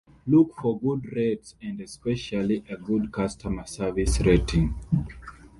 Look 0.25 0.55
for 0.55 0.79
good 0.79 1.13
rates 1.15 1.53
and 1.61 1.79
especially 1.79 2.63
a 2.67 2.75
good 2.75 3.11
customer 3.11 3.67
service 3.67 4.19
rating. 4.21 4.73